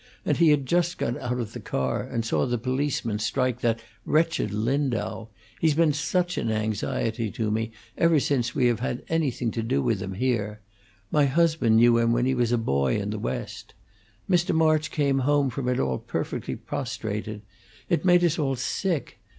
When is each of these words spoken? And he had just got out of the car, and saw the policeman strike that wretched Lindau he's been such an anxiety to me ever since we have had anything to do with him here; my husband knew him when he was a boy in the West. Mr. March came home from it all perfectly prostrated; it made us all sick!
And 0.25 0.37
he 0.37 0.49
had 0.49 0.65
just 0.65 0.97
got 0.97 1.15
out 1.19 1.39
of 1.39 1.53
the 1.53 1.59
car, 1.59 2.01
and 2.01 2.25
saw 2.25 2.47
the 2.47 2.57
policeman 2.57 3.19
strike 3.19 3.61
that 3.61 3.83
wretched 4.03 4.51
Lindau 4.51 5.27
he's 5.59 5.75
been 5.75 5.93
such 5.93 6.39
an 6.39 6.49
anxiety 6.49 7.29
to 7.29 7.51
me 7.51 7.71
ever 7.99 8.19
since 8.19 8.55
we 8.55 8.65
have 8.65 8.79
had 8.79 9.03
anything 9.09 9.51
to 9.51 9.61
do 9.61 9.79
with 9.79 10.01
him 10.01 10.15
here; 10.15 10.59
my 11.11 11.25
husband 11.27 11.75
knew 11.75 11.99
him 11.99 12.13
when 12.13 12.25
he 12.25 12.33
was 12.33 12.51
a 12.51 12.57
boy 12.57 12.95
in 12.99 13.11
the 13.11 13.19
West. 13.19 13.75
Mr. 14.27 14.55
March 14.55 14.89
came 14.89 15.19
home 15.19 15.51
from 15.51 15.67
it 15.67 15.77
all 15.79 15.99
perfectly 15.99 16.55
prostrated; 16.55 17.43
it 17.87 18.03
made 18.03 18.23
us 18.23 18.39
all 18.39 18.55
sick! 18.55 19.19